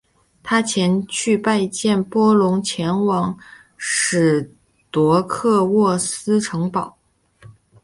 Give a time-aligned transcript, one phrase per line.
[0.41, 3.37] 他前去拜见波隆前往
[3.77, 4.51] 史
[4.89, 6.97] 铎克渥斯城堡。